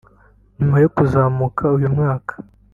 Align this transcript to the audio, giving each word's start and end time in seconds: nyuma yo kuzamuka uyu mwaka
nyuma 0.57 0.77
yo 0.83 0.89
kuzamuka 0.95 1.63
uyu 1.77 1.89
mwaka 1.95 2.33